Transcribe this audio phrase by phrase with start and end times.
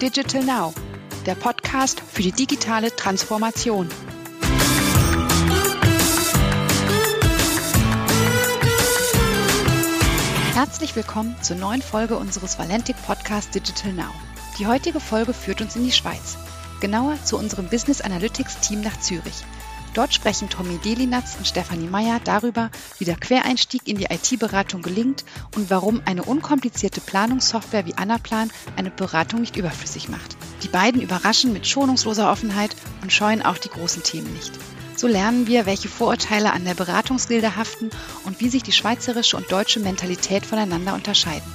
[0.00, 0.72] Digital Now,
[1.26, 3.86] der Podcast für die digitale Transformation.
[10.54, 14.10] Herzlich willkommen zur neuen Folge unseres Valentic Podcast Digital Now.
[14.58, 16.38] Die heutige Folge führt uns in die Schweiz,
[16.80, 19.44] genauer zu unserem Business Analytics Team nach Zürich.
[19.94, 25.24] Dort sprechen Tommy Delinatz und Stefanie Meyer darüber, wie der Quereinstieg in die IT-Beratung gelingt
[25.56, 30.36] und warum eine unkomplizierte Planungssoftware wie Anaplan eine Beratung nicht überflüssig macht.
[30.62, 34.52] Die beiden überraschen mit schonungsloser Offenheit und scheuen auch die großen Themen nicht.
[34.96, 37.90] So lernen wir, welche Vorurteile an der Beratungsgilde haften
[38.26, 41.50] und wie sich die schweizerische und deutsche Mentalität voneinander unterscheiden.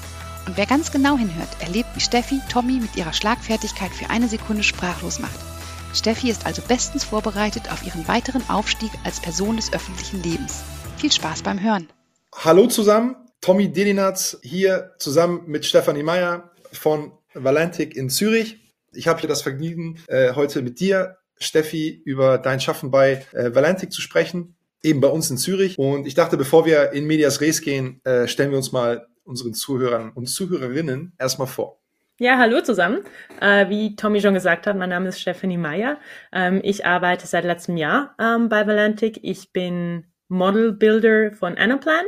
[0.47, 4.63] Und wer ganz genau hinhört, erlebt, wie Steffi Tommy mit ihrer Schlagfertigkeit für eine Sekunde
[4.63, 5.54] sprachlos macht.
[5.95, 10.63] Steffi ist also bestens vorbereitet auf ihren weiteren Aufstieg als Person des öffentlichen Lebens.
[10.97, 11.87] Viel Spaß beim Hören.
[12.33, 18.57] Hallo zusammen, Tommy Delinatz hier zusammen mit Stefanie Meyer von Valentik in Zürich.
[18.91, 23.55] Ich habe hier das Vergnügen, äh, heute mit dir, Steffi, über dein Schaffen bei äh,
[23.55, 25.79] Valentik zu sprechen, eben bei uns in Zürich.
[25.79, 29.53] Und ich dachte, bevor wir in Medias Res gehen, äh, stellen wir uns mal unseren
[29.53, 31.79] Zuhörern und Zuhörerinnen erstmal vor.
[32.17, 33.03] Ja, hallo zusammen.
[33.41, 35.97] Äh, wie Tommy schon gesagt hat, mein Name ist Stephanie Meyer.
[36.31, 39.19] Ähm, ich arbeite seit letztem Jahr ähm, bei Valentic.
[39.21, 42.05] Ich bin Model Builder von Anaplan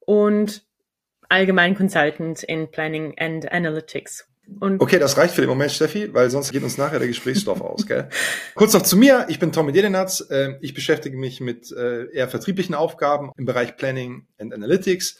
[0.00, 0.64] und
[1.28, 4.28] allgemein Consultant in Planning and Analytics.
[4.58, 7.60] Und okay, das reicht für den Moment, Steffi, weil sonst geht uns nachher der Gesprächsstoff
[7.60, 8.08] aus, gell?
[8.56, 9.26] Kurz noch zu mir.
[9.28, 10.26] Ich bin Tommy Dedenatz.
[10.30, 15.16] Ähm, ich beschäftige mich mit äh, eher vertrieblichen Aufgaben im Bereich Planning and Analytics.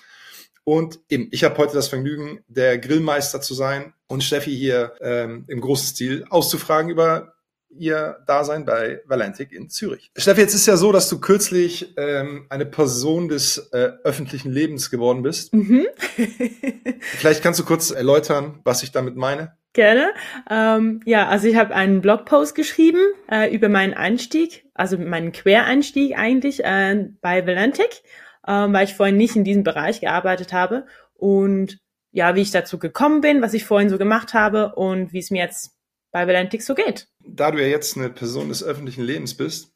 [0.64, 5.44] Und eben, ich habe heute das Vergnügen, der Grillmeister zu sein und Steffi hier ähm,
[5.48, 7.34] im großen Stil auszufragen über
[7.76, 10.10] ihr Dasein bei Valentik in Zürich.
[10.16, 14.90] Steffi, jetzt ist ja so, dass du kürzlich ähm, eine Person des äh, öffentlichen Lebens
[14.90, 15.52] geworden bist.
[15.52, 15.86] Mhm.
[17.00, 19.56] Vielleicht kannst du kurz erläutern, was ich damit meine.
[19.72, 20.12] Gerne.
[20.48, 26.16] Ähm, ja, also ich habe einen Blogpost geschrieben äh, über meinen Einstieg, also meinen Quereinstieg
[26.16, 28.02] eigentlich äh, bei Valentik
[28.46, 30.86] ähm, weil ich vorhin nicht in diesem Bereich gearbeitet habe.
[31.14, 31.78] Und
[32.12, 35.30] ja, wie ich dazu gekommen bin, was ich vorhin so gemacht habe und wie es
[35.30, 35.72] mir jetzt
[36.12, 37.08] bei Valentix so geht.
[37.26, 39.72] Da du ja jetzt eine Person des öffentlichen Lebens bist,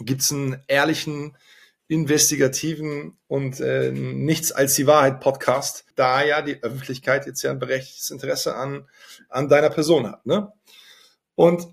[0.00, 1.36] gibt es einen ehrlichen,
[1.88, 7.58] investigativen und äh, nichts als die Wahrheit Podcast, da ja die Öffentlichkeit jetzt ja ein
[7.58, 8.88] berechtigtes Interesse an,
[9.28, 10.24] an deiner Person hat.
[10.24, 10.52] Ne?
[11.34, 11.66] Und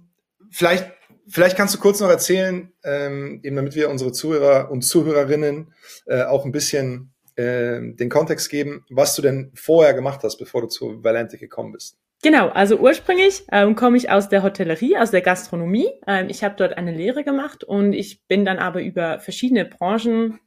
[0.49, 0.91] vielleicht
[1.27, 5.73] Vielleicht kannst du kurz noch erzählen, ähm, eben damit wir unsere Zuhörer und Zuhörerinnen
[6.05, 10.61] äh, auch ein bisschen äh, den Kontext geben, was du denn vorher gemacht hast, bevor
[10.61, 11.97] du zu Valente gekommen bist.
[12.23, 15.89] Genau, also ursprünglich ähm, komme ich aus der Hotellerie, aus der Gastronomie.
[16.05, 20.39] Ähm, ich habe dort eine Lehre gemacht und ich bin dann aber über verschiedene Branchen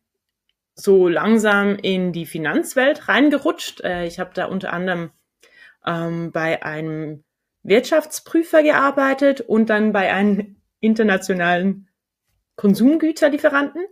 [0.77, 3.81] so langsam in die Finanzwelt reingerutscht.
[3.81, 5.11] Äh, ich habe da unter anderem
[5.85, 7.25] ähm, bei einem
[7.65, 11.89] Wirtschaftsprüfer gearbeitet und dann bei einem internationalen
[12.57, 13.85] Konsumgüterlieferanten.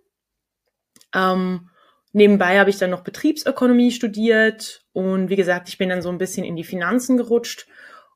[1.14, 1.68] Ähm,
[2.12, 6.18] nebenbei habe ich dann noch Betriebsökonomie studiert und wie gesagt, ich bin dann so ein
[6.18, 7.66] bisschen in die Finanzen gerutscht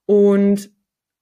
[0.07, 0.71] und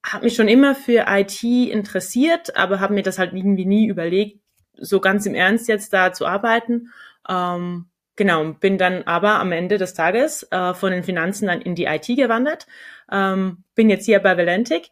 [0.05, 4.41] habe mich schon immer für IT interessiert, aber habe mir das halt irgendwie nie überlegt,
[4.77, 6.93] so ganz im Ernst jetzt da zu arbeiten.
[7.29, 7.87] Ähm,
[8.17, 11.85] genau, bin dann aber am Ende des Tages äh, von den Finanzen dann in die
[11.85, 12.67] IT gewandert.
[13.11, 14.91] Ähm, bin jetzt hier bei Valentic.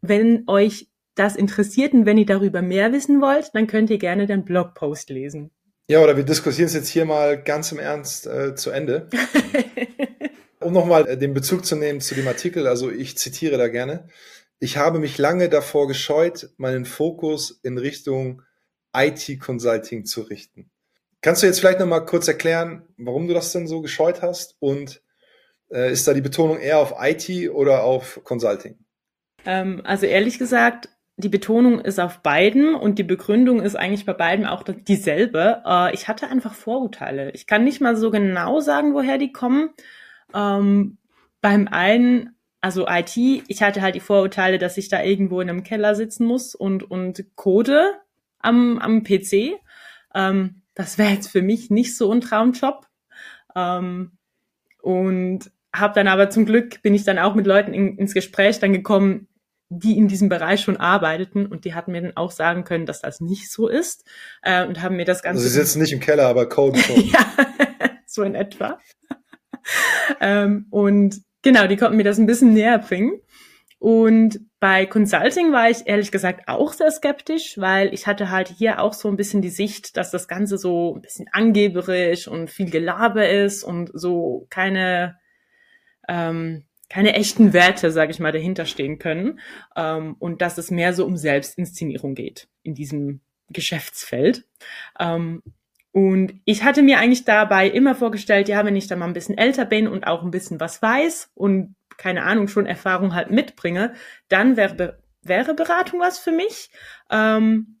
[0.00, 4.26] Wenn euch das interessiert und wenn ihr darüber mehr wissen wollt, dann könnt ihr gerne
[4.26, 5.50] den Blogpost lesen.
[5.88, 9.08] Ja, oder wir diskutieren es jetzt hier mal ganz im Ernst äh, zu Ende.
[10.60, 14.08] um nochmal äh, den Bezug zu nehmen zu dem Artikel, also ich zitiere da gerne.
[14.60, 18.42] Ich habe mich lange davor gescheut, meinen Fokus in Richtung
[18.94, 20.70] IT-Consulting zu richten.
[21.20, 24.56] Kannst du jetzt vielleicht nochmal kurz erklären, warum du das denn so gescheut hast?
[24.60, 25.02] Und
[25.70, 28.78] äh, ist da die Betonung eher auf IT oder auf Consulting?
[29.44, 34.12] Ähm, also ehrlich gesagt, die Betonung ist auf beiden und die Begründung ist eigentlich bei
[34.12, 35.62] beiden auch dieselbe.
[35.66, 37.32] Äh, ich hatte einfach Vorurteile.
[37.32, 39.70] Ich kann nicht mal so genau sagen, woher die kommen.
[40.32, 40.96] Ähm,
[41.40, 45.64] beim einen, also IT, ich hatte halt die Vorurteile, dass ich da irgendwo in einem
[45.64, 47.94] Keller sitzen muss und, und code
[48.38, 49.58] am, am PC.
[50.14, 52.86] Ähm, das wäre jetzt für mich nicht so ein Traumjob.
[53.56, 54.12] Ähm,
[54.82, 58.60] und habe dann aber zum Glück bin ich dann auch mit Leuten in, ins Gespräch
[58.60, 59.26] dann gekommen,
[59.70, 63.00] die in diesem Bereich schon arbeiteten und die hatten mir dann auch sagen können, dass
[63.00, 64.04] das nicht so ist
[64.42, 65.42] äh, und haben mir das Ganze.
[65.42, 67.00] Also sie sitzen nicht im Keller, aber Code schon.
[67.04, 67.26] ja,
[68.06, 68.78] so in etwa.
[70.20, 73.20] ähm, und genau, die konnten mir das ein bisschen näher bringen.
[73.80, 78.80] Und bei Consulting war ich ehrlich gesagt auch sehr skeptisch, weil ich hatte halt hier
[78.80, 82.70] auch so ein bisschen die Sicht, dass das Ganze so ein bisschen angeberisch und viel
[82.70, 85.16] Gelaber ist und so keine
[86.08, 89.40] ähm, keine echten Werte, sage ich mal, dahinter stehen können
[89.76, 93.20] ähm, und dass es mehr so um Selbstinszenierung geht in diesem
[93.50, 94.46] Geschäftsfeld.
[94.98, 95.42] Ähm,
[95.92, 99.38] und ich hatte mir eigentlich dabei immer vorgestellt, ja, wenn ich dann mal ein bisschen
[99.38, 103.94] älter bin und auch ein bisschen was weiß und keine Ahnung, schon Erfahrung halt mitbringe,
[104.28, 106.70] dann wäre, wäre Beratung was für mich.
[107.10, 107.80] Ähm,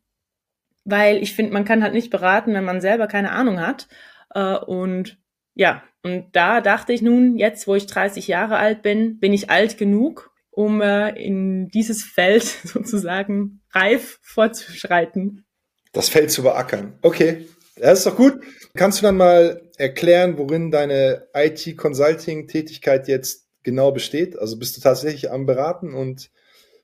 [0.84, 3.88] weil ich finde, man kann halt nicht beraten, wenn man selber keine Ahnung hat.
[4.34, 5.18] Äh, und
[5.58, 9.50] ja, und da dachte ich nun, jetzt wo ich 30 Jahre alt bin, bin ich
[9.50, 15.44] alt genug, um äh, in dieses Feld sozusagen reif fortzuschreiten.
[15.92, 16.96] Das Feld zu beackern.
[17.02, 18.40] Okay, das ist doch gut.
[18.74, 24.38] Kannst du dann mal erklären, worin deine IT-Consulting-Tätigkeit jetzt genau besteht?
[24.38, 26.30] Also bist du tatsächlich am Beraten und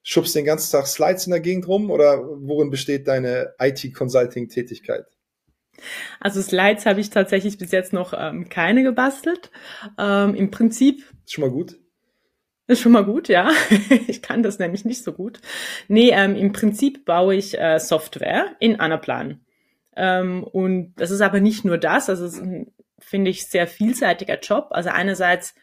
[0.02, 5.06] schubst den ganzen Tag Slides in der Gegend rum oder worin besteht deine IT-Consulting-Tätigkeit?
[6.20, 9.50] Also Slides habe ich tatsächlich bis jetzt noch ähm, keine gebastelt.
[9.98, 11.04] Ähm, Im Prinzip.
[11.24, 11.76] Ist schon mal gut.
[12.66, 13.50] Ist schon mal gut, ja.
[14.06, 15.40] ich kann das nämlich nicht so gut.
[15.88, 19.44] Nee, ähm, im Prinzip baue ich äh, Software in Anaplan.
[19.96, 23.66] Ähm, und das ist aber nicht nur das, also es ist ein, finde ich, sehr
[23.66, 24.68] vielseitiger Job.
[24.70, 25.54] Also einerseits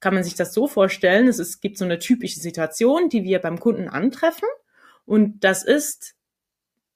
[0.00, 3.24] kann man sich das so vorstellen, es, ist, es gibt so eine typische Situation, die
[3.24, 4.48] wir beim Kunden antreffen.
[5.06, 6.14] Und das ist,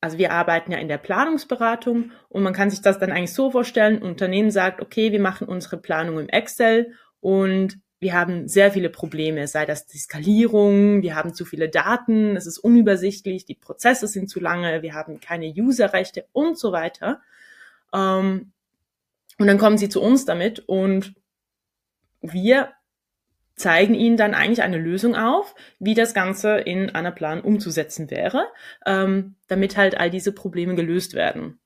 [0.04, 3.50] also wir arbeiten ja in der Planungsberatung und man kann sich das dann eigentlich so
[3.50, 8.90] vorstellen, Unternehmen sagt, okay, wir machen unsere Planung im Excel und wir haben sehr viele
[8.90, 14.06] Probleme, sei das die Skalierung, wir haben zu viele Daten, es ist unübersichtlich, die Prozesse
[14.06, 17.22] sind zu lange, wir haben keine Userrechte und so weiter.
[17.94, 18.52] Ähm,
[19.38, 21.14] und dann kommen sie zu uns damit und
[22.20, 22.74] wir
[23.56, 28.46] zeigen ihnen dann eigentlich eine Lösung auf, wie das Ganze in einer Plan umzusetzen wäre,
[28.86, 31.60] ähm, damit halt all diese Probleme gelöst werden.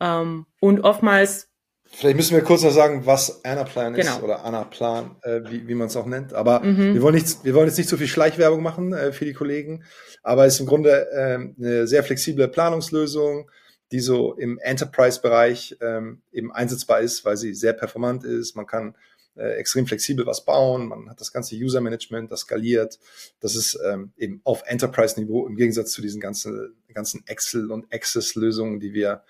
[0.00, 1.48] Ähm, und oftmals
[1.88, 4.24] Vielleicht müssen wir kurz noch sagen, was Anaplan ist Genau.
[4.24, 6.34] oder Anaplan, äh, wie, wie man es auch nennt.
[6.34, 6.94] Aber Mhm.
[6.94, 9.84] wir wollen nicht, wir wollen jetzt nicht so viel Schleichwerbung machen äh, für die Kollegen.
[10.24, 13.48] Aber es ist im Grunde ähm, eine sehr flexible Planungslösung,
[13.92, 18.56] die so im Enterprise-Bereich ähm, eben einsetzbar ist, weil sie sehr performant ist.
[18.56, 18.96] Man kann
[19.36, 20.88] äh, extrem flexibel was bauen.
[20.88, 22.98] Man hat das ganze User-Management, das skaliert.
[23.40, 28.80] Das ist ähm, eben auf Enterprise-Niveau im Gegensatz zu diesen ganzen, ganzen Excel- und Access-Lösungen,
[28.80, 29.24] die wir,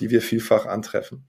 [0.00, 1.28] die wir vielfach antreffen.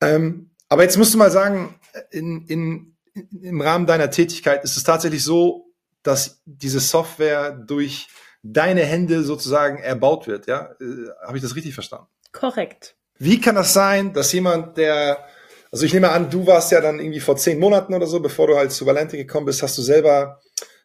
[0.00, 1.78] Ähm, aber jetzt musst du mal sagen,
[2.10, 2.96] in, in,
[3.40, 8.08] im Rahmen deiner Tätigkeit ist es tatsächlich so, dass diese Software durch
[8.42, 10.72] deine Hände sozusagen erbaut wird, ja?
[10.80, 12.06] Äh, Habe ich das richtig verstanden?
[12.32, 12.96] korrekt.
[13.18, 15.26] Wie kann das sein, dass jemand, der,
[15.70, 18.46] also ich nehme an, du warst ja dann irgendwie vor zehn Monaten oder so, bevor
[18.46, 20.40] du halt zu Valente gekommen bist, hast du selber,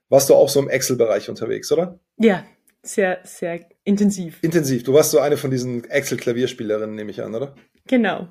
[0.09, 1.99] warst du auch so im Excel-Bereich unterwegs, oder?
[2.17, 2.45] Ja,
[2.81, 4.39] sehr, sehr intensiv.
[4.41, 4.83] Intensiv.
[4.83, 7.55] Du warst so eine von diesen Excel-Klavierspielerinnen, nehme ich an, oder?
[7.87, 8.27] Genau.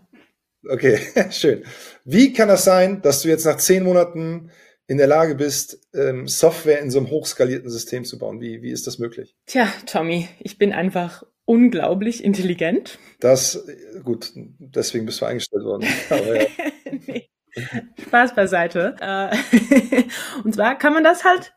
[0.69, 0.99] Okay,
[1.31, 1.65] schön.
[2.05, 4.51] Wie kann das sein, dass du jetzt nach zehn Monaten
[4.87, 8.41] in der Lage bist, ähm, Software in so einem hochskalierten System zu bauen?
[8.41, 9.35] Wie, wie ist das möglich?
[9.47, 12.99] Tja, Tommy, ich bin einfach unglaublich intelligent.
[13.21, 13.67] Das,
[14.05, 15.87] gut, deswegen bist du eingestellt worden.
[16.11, 16.47] Ja.
[17.07, 17.29] nee.
[18.01, 18.97] Spaß beiseite.
[19.01, 19.37] Äh,
[20.45, 21.53] und zwar kann man das halt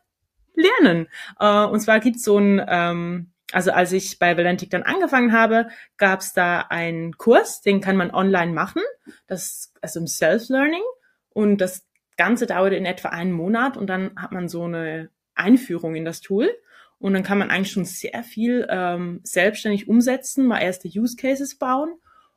[0.54, 1.08] lernen.
[1.38, 5.68] Äh, und zwar gibt's so ein, ähm, also als ich bei Valentic dann angefangen habe,
[5.96, 8.82] gab's da einen Kurs, den kann man online machen.
[9.26, 10.82] Das also im Self-Learning.
[11.30, 15.94] Und das Ganze dauert in etwa einen Monat und dann hat man so eine Einführung
[15.94, 16.50] in das Tool.
[16.98, 21.56] Und dann kann man eigentlich schon sehr viel ähm, selbstständig umsetzen, mal erste Use Cases
[21.56, 21.94] bauen.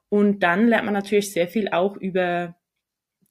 [0.09, 2.55] Und dann lernt man natürlich sehr viel auch über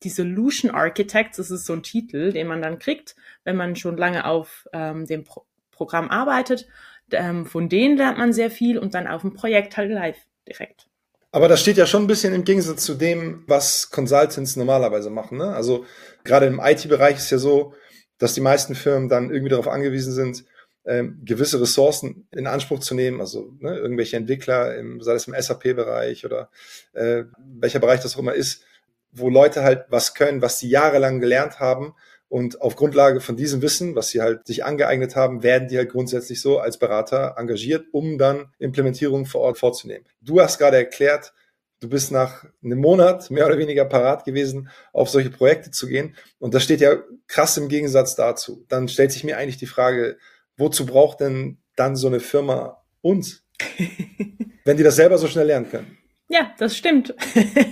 [0.05, 1.37] die Solution Architects.
[1.37, 5.07] Das ist so ein Titel, den man dann kriegt, wenn man schon lange auf ähm,
[5.07, 6.67] dem Pro Programm arbeitet.
[7.13, 10.19] Ähm, von denen lernt man sehr viel und dann auf dem Projekt halt live
[10.49, 10.89] direkt.
[11.31, 15.39] Aber das steht ja schon ein bisschen im Gegensatz zu dem, was Consultants normalerweise machen.
[15.39, 15.55] Ne?
[15.55, 15.85] Also
[16.25, 17.75] gerade im IT-Bereich ist ja so,
[18.19, 20.45] dass die meisten Firmen dann irgendwie darauf angewiesen sind,
[20.89, 25.35] ähm, gewisse Ressourcen in Anspruch zu nehmen, also ne, irgendwelche Entwickler, im, sei es im
[25.39, 26.51] SAP-Bereich oder
[26.95, 28.65] äh, welcher Bereich das auch immer ist,
[29.13, 31.95] wo Leute halt was können, was sie jahrelang gelernt haben
[32.29, 35.91] und auf Grundlage von diesem Wissen, was sie halt sich angeeignet haben, werden die halt
[35.91, 40.07] grundsätzlich so als Berater engagiert, um dann Implementierungen vor Ort vorzunehmen.
[40.23, 41.35] Du hast gerade erklärt,
[41.81, 46.17] du bist nach einem Monat mehr oder weniger parat gewesen, auf solche Projekte zu gehen.
[46.39, 48.65] Und das steht ja krass im Gegensatz dazu.
[48.69, 50.17] Dann stellt sich mir eigentlich die Frage,
[50.59, 53.45] wozu braucht denn dann so eine Firma uns,
[54.65, 55.97] wenn die das selber so schnell lernen können?
[56.29, 57.15] Ja, das stimmt.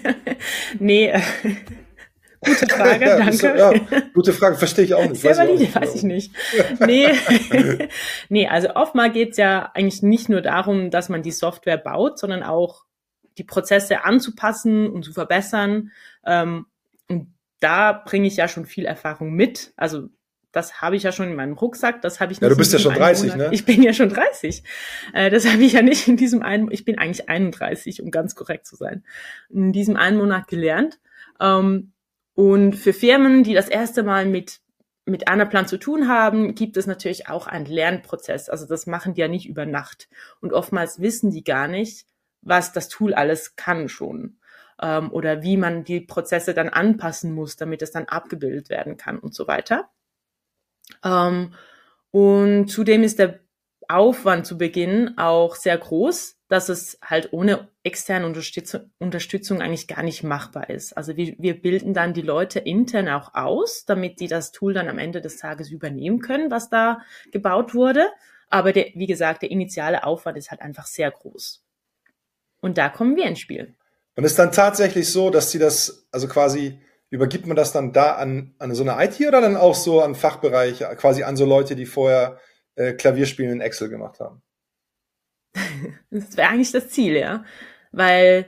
[0.78, 1.20] nee, äh,
[2.40, 3.32] gute Frage, Ja, danke.
[3.36, 3.72] so- ja,
[4.14, 5.20] gute Frage, verstehe ich auch nicht.
[5.20, 6.14] Sehr Weiß ich auch valide, nicht weiß ich genau.
[6.14, 6.32] nicht.
[6.80, 7.88] Nee,
[8.28, 12.42] nee also oftmal geht's ja eigentlich nicht nur darum, dass man die Software baut, sondern
[12.42, 12.84] auch
[13.36, 15.90] die Prozesse anzupassen und zu verbessern.
[16.24, 16.66] Ähm,
[17.08, 19.72] und da bringe ich ja schon viel Erfahrung mit.
[19.76, 20.08] Also
[20.56, 22.42] das habe ich ja schon in meinem Rucksack, das habe ich nicht.
[22.42, 23.50] Ja, du bist ja schon 30, Monat.
[23.50, 23.54] ne?
[23.54, 24.62] Ich bin ja schon 30.
[25.12, 28.34] Äh, das habe ich ja nicht in diesem einen, ich bin eigentlich 31, um ganz
[28.34, 29.04] korrekt zu sein,
[29.50, 30.98] in diesem einen Monat gelernt.
[31.40, 31.92] Ähm,
[32.34, 34.60] und für Firmen, die das erste Mal mit
[35.08, 38.48] mit Anaplan zu tun haben, gibt es natürlich auch einen Lernprozess.
[38.48, 40.08] Also das machen die ja nicht über Nacht.
[40.40, 42.06] Und oftmals wissen die gar nicht,
[42.42, 44.38] was das Tool alles kann schon.
[44.82, 49.20] Ähm, oder wie man die Prozesse dann anpassen muss, damit es dann abgebildet werden kann
[49.20, 49.88] und so weiter.
[51.04, 51.54] Ähm,
[52.10, 53.40] und zudem ist der
[53.88, 60.02] Aufwand zu Beginn auch sehr groß, dass es halt ohne externe Unterstützung, Unterstützung eigentlich gar
[60.02, 60.96] nicht machbar ist.
[60.96, 64.88] Also wir, wir bilden dann die Leute intern auch aus, damit die das Tool dann
[64.88, 67.00] am Ende des Tages übernehmen können, was da
[67.32, 68.08] gebaut wurde.
[68.48, 71.62] Aber der, wie gesagt, der initiale Aufwand ist halt einfach sehr groß.
[72.60, 73.74] Und da kommen wir ins Spiel.
[74.14, 78.16] Und ist dann tatsächlich so, dass sie das, also quasi übergibt man das dann da
[78.16, 81.76] an, an so eine IT oder dann auch so an Fachbereich, quasi an so Leute,
[81.76, 82.38] die vorher
[82.74, 84.42] äh, Klavierspielen in Excel gemacht haben?
[86.10, 87.44] das wäre eigentlich das Ziel, ja.
[87.92, 88.46] Weil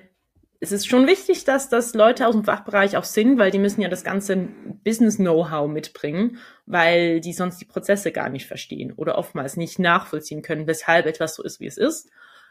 [0.61, 3.81] es ist schon wichtig, dass das Leute aus dem Fachbereich auch sind, weil die müssen
[3.81, 4.49] ja das ganze
[4.85, 10.67] Business-Know-how mitbringen, weil die sonst die Prozesse gar nicht verstehen oder oftmals nicht nachvollziehen können,
[10.67, 12.11] weshalb etwas so ist, wie es ist.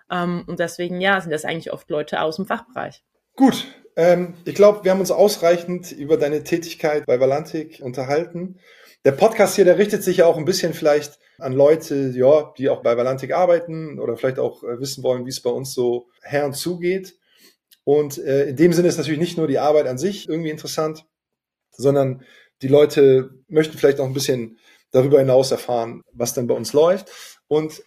[0.10, 3.04] Ähm, und deswegen, ja, sind das eigentlich oft Leute aus dem Fachbereich.
[3.36, 8.60] Gut, ähm, ich glaube, wir haben uns ausreichend über deine Tätigkeit bei Valantik unterhalten.
[9.04, 12.70] Der Podcast hier, der richtet sich ja auch ein bisschen vielleicht an Leute, ja, die
[12.70, 16.10] auch bei Valantik arbeiten oder vielleicht auch äh, wissen wollen, wie es bei uns so
[16.22, 17.16] her und zugeht.
[17.84, 21.06] Und äh, in dem Sinne ist natürlich nicht nur die Arbeit an sich irgendwie interessant,
[21.72, 22.24] sondern
[22.62, 24.60] die Leute möchten vielleicht auch ein bisschen
[24.92, 27.12] darüber hinaus erfahren, was denn bei uns läuft.
[27.48, 27.82] Und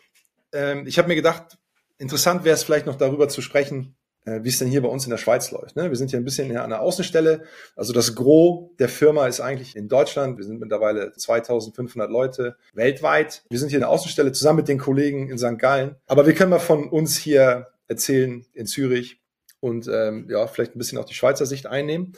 [0.53, 1.59] ähm, ich habe mir gedacht,
[1.99, 5.11] interessant wäre es vielleicht noch darüber zu sprechen, wie es denn hier bei uns in
[5.11, 5.77] der Schweiz läuft.
[5.77, 5.89] Ne?
[5.89, 7.45] Wir sind hier ein bisschen an der Außenstelle.
[7.77, 10.37] Also das Gros der Firma ist eigentlich in Deutschland.
[10.39, 13.45] Wir sind mittlerweile 2500 Leute weltweit.
[13.49, 15.59] Wir sind hier in der Außenstelle zusammen mit den Kollegen in St.
[15.59, 15.97] Gallen.
[16.07, 19.21] Aber wir können mal von uns hier erzählen in Zürich
[19.61, 22.13] und ähm, ja, vielleicht ein bisschen auch die Schweizer Sicht einnehmen.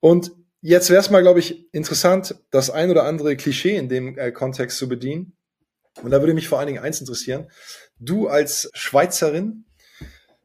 [0.00, 4.16] Und jetzt wäre es mal, glaube ich, interessant, das ein oder andere Klischee in dem
[4.18, 5.34] äh, Kontext zu bedienen.
[6.02, 7.50] Und da würde mich vor allen Dingen eins interessieren.
[7.98, 9.64] Du als Schweizerin,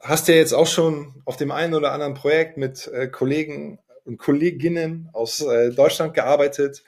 [0.03, 4.17] hast ja jetzt auch schon auf dem einen oder anderen Projekt mit äh, Kollegen und
[4.17, 6.83] Kolleginnen aus äh, Deutschland gearbeitet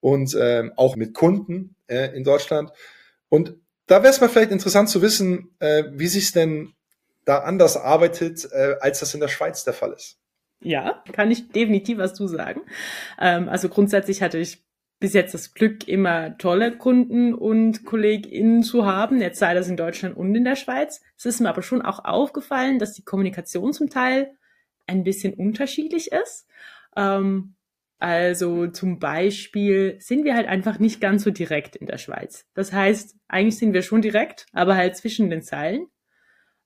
[0.00, 2.70] und äh, auch mit Kunden äh, in Deutschland.
[3.28, 6.72] Und da wäre es mal vielleicht interessant zu wissen, äh, wie sich denn
[7.24, 10.18] da anders arbeitet, äh, als das in der Schweiz der Fall ist.
[10.60, 12.60] Ja, kann ich definitiv was zu sagen.
[13.20, 14.62] Ähm, also grundsätzlich hatte ich
[15.02, 19.76] bis jetzt das Glück, immer tolle Kunden und KollegInnen zu haben, jetzt sei das in
[19.76, 21.02] Deutschland und in der Schweiz.
[21.18, 24.30] Es ist mir aber schon auch aufgefallen, dass die Kommunikation zum Teil
[24.86, 26.46] ein bisschen unterschiedlich ist.
[26.96, 27.56] Ähm,
[27.98, 32.46] also zum Beispiel sind wir halt einfach nicht ganz so direkt in der Schweiz.
[32.54, 35.88] Das heißt, eigentlich sind wir schon direkt, aber halt zwischen den Zeilen.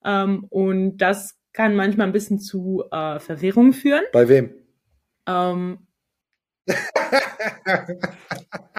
[0.04, 4.04] Ähm, und das kann manchmal ein bisschen zu äh, Verwirrung führen.
[4.12, 4.54] Bei wem?
[5.26, 5.85] Ähm,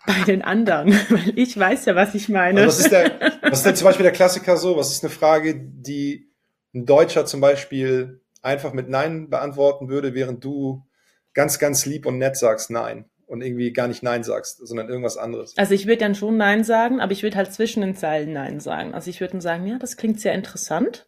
[0.06, 2.62] bei den anderen, weil ich weiß ja, was ich meine.
[2.62, 4.78] Also was, ist der, was ist denn zum Beispiel der Klassiker so?
[4.78, 6.32] Was ist eine Frage, die
[6.74, 10.86] ein Deutscher zum Beispiel einfach mit Nein beantworten würde, während du
[11.34, 15.18] ganz, ganz lieb und nett sagst Nein und irgendwie gar nicht Nein sagst, sondern irgendwas
[15.18, 15.58] anderes?
[15.58, 18.60] Also ich würde dann schon Nein sagen, aber ich würde halt zwischen den Zeilen Nein
[18.60, 18.94] sagen.
[18.94, 21.08] Also ich würde dann sagen, ja, das klingt sehr interessant.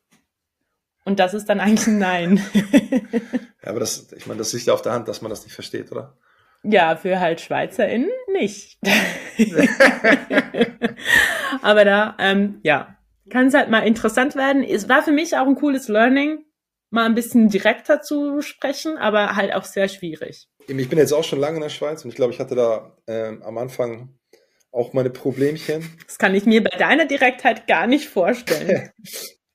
[1.06, 2.44] Und das ist dann eigentlich ein Nein.
[3.64, 5.54] ja, aber das, ich meine, das liegt ja auf der Hand, dass man das nicht
[5.54, 6.18] versteht, oder?
[6.64, 8.78] Ja, für halt SchweizerInnen nicht.
[11.62, 12.98] Aber da, ähm, ja,
[13.30, 14.64] kann es halt mal interessant werden.
[14.64, 16.44] Es war für mich auch ein cooles Learning,
[16.90, 20.48] mal ein bisschen direkter zu sprechen, aber halt auch sehr schwierig.
[20.68, 22.98] Ich bin jetzt auch schon lange in der Schweiz und ich glaube, ich hatte da
[23.08, 24.18] ähm, am Anfang
[24.72, 25.98] auch meine Problemchen.
[26.06, 28.92] Das kann ich mir bei deiner Direktheit gar nicht vorstellen.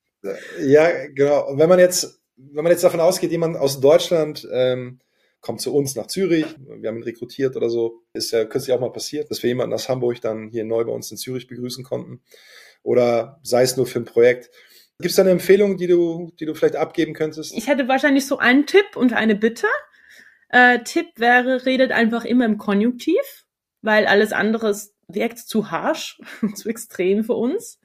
[0.59, 1.49] ja, genau.
[1.49, 4.99] Und wenn man jetzt, wenn man jetzt davon ausgeht, jemand aus Deutschland ähm,
[5.45, 6.47] kommt zu uns nach Zürich.
[6.57, 8.01] Wir haben ihn rekrutiert oder so.
[8.13, 10.91] Ist ja kürzlich auch mal passiert, dass wir jemanden aus Hamburg dann hier neu bei
[10.91, 12.23] uns in Zürich begrüßen konnten.
[12.81, 14.49] Oder sei es nur für ein Projekt.
[14.97, 17.55] Gibt es da eine Empfehlung, die du, die du vielleicht abgeben könntest?
[17.55, 19.67] Ich hätte wahrscheinlich so einen Tipp und eine Bitte.
[20.49, 23.45] Äh, Tipp wäre, redet einfach immer im Konjunktiv,
[23.83, 24.75] weil alles andere
[25.07, 26.19] wirkt zu harsch,
[26.55, 27.79] zu extrem für uns.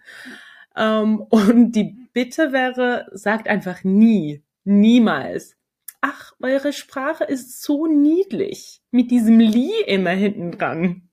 [0.78, 5.59] Ähm, und die Bitte wäre, sagt einfach nie, niemals
[6.00, 8.82] ach, eure Sprache ist so niedlich.
[8.90, 11.10] Mit diesem Li immer hinten dran.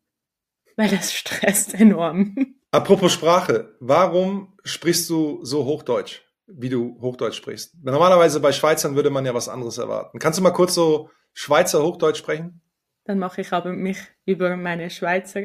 [0.75, 2.56] Weil das stresst enorm.
[2.72, 7.75] Apropos Sprache, warum sprichst du so Hochdeutsch, wie du Hochdeutsch sprichst?
[7.82, 10.20] Normalerweise bei Schweizern würde man ja was anderes erwarten.
[10.20, 12.62] Kannst du mal kurz so Schweizer Hochdeutsch sprechen?
[13.08, 15.41] dann mache ich aber mich über meine Schweizer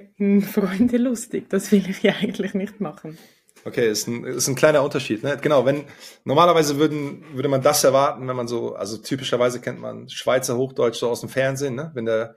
[0.52, 1.48] Freunde lustig.
[1.48, 3.16] Das will ich ja eigentlich nicht machen.
[3.64, 5.22] Okay, ist ein, ist ein kleiner Unterschied.
[5.22, 5.38] Ne?
[5.40, 5.84] Genau, wenn
[6.24, 10.98] normalerweise würden, würde man das erwarten, wenn man so, also typischerweise kennt man Schweizer Hochdeutsch
[10.98, 11.92] so aus dem Fernsehen, ne?
[11.94, 12.36] Wenn der,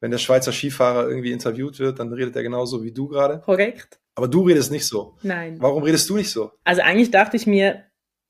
[0.00, 3.40] wenn der Schweizer Skifahrer irgendwie interviewt wird, dann redet er genauso wie du gerade.
[3.40, 4.00] Korrekt.
[4.14, 5.16] Aber du redest nicht so.
[5.22, 5.56] Nein.
[5.60, 6.52] Warum redest du nicht so?
[6.64, 7.84] Also eigentlich dachte ich mir,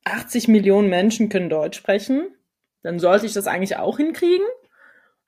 [0.05, 2.35] 80 Millionen Menschen können Deutsch sprechen.
[2.83, 4.47] Dann sollte ich das eigentlich auch hinkriegen.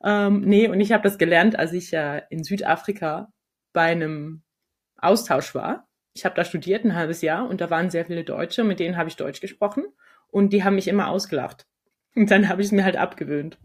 [0.03, 3.33] Ähm, nee, und ich habe das gelernt, als ich ja in Südafrika
[3.73, 4.43] bei einem
[4.97, 8.65] Austausch war ich habe da studiert ein halbes Jahr und da waren sehr viele Deutsche,
[8.65, 9.85] mit denen habe ich Deutsch gesprochen
[10.31, 11.67] und die haben mich immer ausgelacht.
[12.15, 13.59] Und dann habe ich es mir halt abgewöhnt.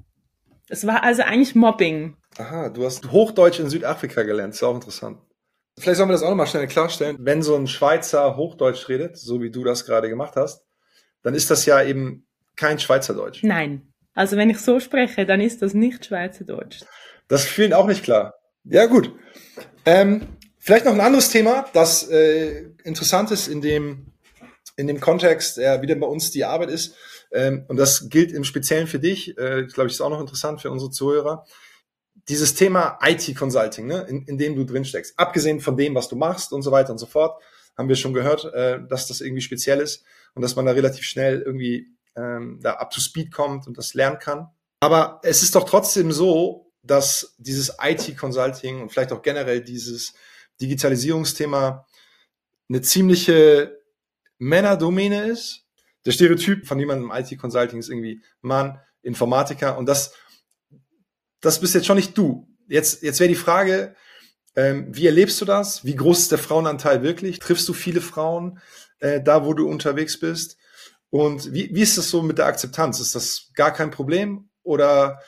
[0.68, 2.18] Es war also eigentlich Mobbing.
[2.38, 5.20] Aha, du hast Hochdeutsch in Südafrika gelernt, ist auch interessant.
[5.78, 7.18] Vielleicht sollen wir das auch nochmal schnell klarstellen.
[7.20, 10.66] Wenn so ein Schweizer Hochdeutsch redet, so wie du das gerade gemacht hast,
[11.22, 13.44] dann ist das ja eben kein Schweizerdeutsch.
[13.44, 13.94] Nein.
[14.14, 16.82] Also wenn ich so spreche, dann ist das nicht Schweizerdeutsch.
[17.28, 18.34] Das vielen auch nicht klar.
[18.64, 19.16] Ja, gut.
[19.86, 20.28] Ähm,
[20.70, 24.14] Vielleicht noch ein anderes Thema, das äh, interessant ist in dem,
[24.76, 26.94] in dem Kontext, der wieder bei uns die Arbeit ist.
[27.32, 30.62] Ähm, und das gilt im Speziellen für dich, äh, glaube ich, ist auch noch interessant
[30.62, 31.48] für unsere Zuhörer.
[32.28, 35.18] Dieses Thema IT-Consulting, ne, in, in dem du drin steckst.
[35.18, 37.42] Abgesehen von dem, was du machst und so weiter und so fort,
[37.76, 40.04] haben wir schon gehört, äh, dass das irgendwie speziell ist
[40.36, 43.96] und dass man da relativ schnell irgendwie ähm, da up to speed kommt und das
[43.96, 44.52] lernen kann.
[44.82, 50.14] Aber es ist doch trotzdem so, dass dieses IT-Consulting und vielleicht auch generell dieses
[50.62, 51.86] Digitalisierungsthema
[52.70, 53.80] eine ziemliche
[54.38, 55.66] Männerdomäne ist.
[56.06, 60.14] Der Stereotyp von jemandem im IT-Consulting ist irgendwie Mann, Informatiker und das,
[61.42, 62.48] das bist jetzt schon nicht du.
[62.68, 63.96] Jetzt, jetzt wäre die Frage,
[64.56, 65.86] ähm, wie erlebst du das?
[65.86, 67.40] Wie groß ist der Frauenanteil wirklich?
[67.40, 68.60] Triffst du viele Frauen
[69.00, 70.58] äh, da, wo du unterwegs bist?
[71.10, 73.00] Und wie, wie ist das so mit der Akzeptanz?
[73.00, 75.20] Ist das gar kein Problem oder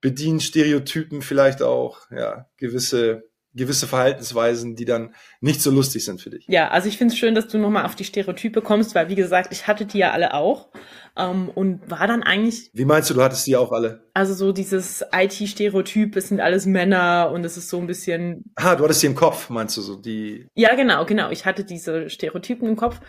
[0.00, 6.30] bedienen Stereotypen vielleicht auch ja, gewisse gewisse Verhaltensweisen, die dann nicht so lustig sind für
[6.30, 6.46] dich.
[6.48, 9.14] Ja, also ich finde es schön, dass du nochmal auf die Stereotype kommst, weil wie
[9.14, 10.70] gesagt, ich hatte die ja alle auch
[11.16, 12.70] ähm, und war dann eigentlich.
[12.72, 14.08] Wie meinst du, du hattest die auch alle?
[14.14, 18.52] Also so dieses IT-Stereotyp, es sind alles Männer und es ist so ein bisschen.
[18.56, 20.46] Ah, du hattest die im Kopf, meinst du so die?
[20.54, 21.30] Ja, genau, genau.
[21.30, 23.00] Ich hatte diese Stereotypen im Kopf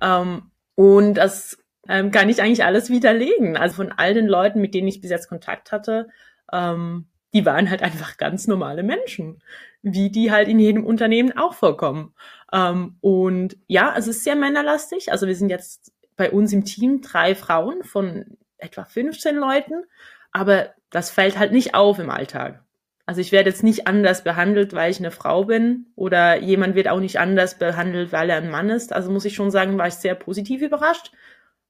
[0.00, 3.56] ähm, und das ähm, kann ich eigentlich alles widerlegen.
[3.56, 6.08] Also von all den Leuten, mit denen ich bis jetzt Kontakt hatte.
[6.52, 9.42] Ähm, die waren halt einfach ganz normale Menschen,
[9.84, 12.14] wie die halt in jedem Unternehmen auch vorkommen.
[12.52, 15.12] Ähm, und ja, es ist sehr männerlastig.
[15.12, 19.84] Also wir sind jetzt bei uns im Team drei Frauen von etwa 15 Leuten,
[20.32, 22.62] aber das fällt halt nicht auf im Alltag.
[23.06, 26.88] Also ich werde jetzt nicht anders behandelt, weil ich eine Frau bin oder jemand wird
[26.88, 28.94] auch nicht anders behandelt, weil er ein Mann ist.
[28.94, 31.12] Also muss ich schon sagen, war ich sehr positiv überrascht.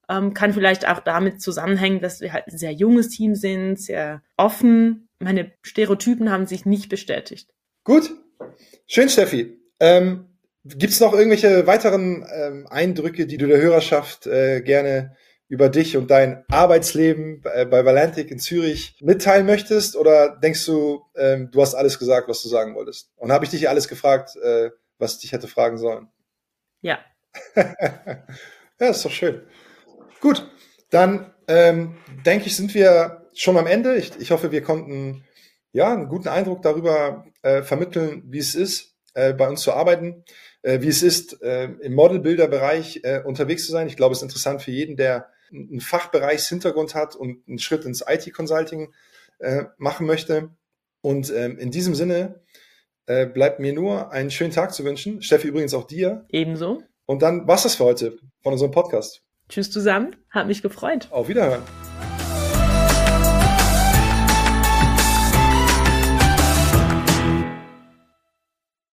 [0.08, 4.22] Ähm, kann vielleicht auch damit zusammenhängen, dass wir halt ein sehr junges Team sind, sehr
[4.36, 5.08] offen.
[5.18, 7.48] Meine Stereotypen haben sich nicht bestätigt.
[7.84, 8.10] Gut,
[8.86, 9.60] schön, Steffi.
[9.78, 15.14] Ähm, Gibt es noch irgendwelche weiteren ähm, Eindrücke, die du der Hörerschaft äh, gerne
[15.48, 19.96] über dich und dein Arbeitsleben bei, bei Valantic in Zürich mitteilen möchtest?
[19.96, 23.10] Oder denkst du, ähm, du hast alles gesagt, was du sagen wolltest?
[23.16, 26.08] Und habe ich dich alles gefragt, äh, was ich dich hätte fragen sollen?
[26.80, 27.00] Ja.
[27.54, 29.42] ja, ist doch schön.
[30.22, 30.50] Gut,
[30.88, 33.96] dann ähm, denke ich, sind wir schon am Ende.
[33.96, 35.24] Ich, ich hoffe, wir konnten
[35.74, 40.24] ja einen guten Eindruck darüber äh, vermitteln, wie es ist, äh, bei uns zu arbeiten,
[40.62, 43.88] äh, wie es ist, äh, im Modelbilderbereich äh, unterwegs zu sein.
[43.88, 48.04] Ich glaube, es ist interessant für jeden, der einen Fachbereichshintergrund hat und einen Schritt ins
[48.06, 48.92] IT-Consulting
[49.40, 50.50] äh, machen möchte.
[51.00, 52.40] Und ähm, in diesem Sinne
[53.06, 55.22] äh, bleibt mir nur einen schönen Tag zu wünschen.
[55.22, 56.24] Steffi, übrigens auch dir.
[56.30, 56.82] Ebenso.
[57.04, 59.22] Und dann war's das für heute von unserem Podcast.
[59.48, 61.08] Tschüss zusammen, hat mich gefreut.
[61.10, 61.62] Auf Wiederhören.